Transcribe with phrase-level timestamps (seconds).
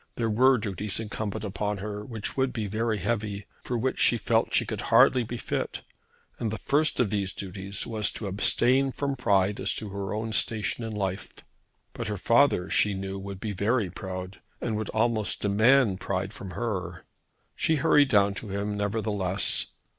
[0.15, 4.45] There were duties incumbent on her which would be very heavy, for which she felt
[4.45, 5.81] that she could hardly be fit,
[6.39, 10.33] and the first of these duties was to abstain from pride as to her own
[10.33, 11.29] station in life.
[11.93, 16.49] But her father she knew would be very proud, and would almost demand pride from
[16.57, 17.05] her.
[17.55, 19.67] She hurried down to him nevertheless.